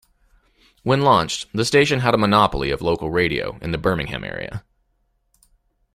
[0.81, 4.63] When launched, the station had a monopoly of local radio in the Birmingham area.